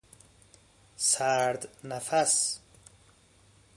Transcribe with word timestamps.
سرد 0.95 1.67
نفس 1.83 2.61